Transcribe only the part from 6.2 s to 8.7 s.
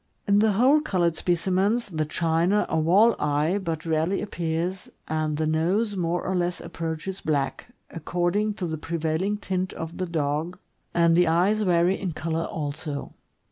or less approaches black, according to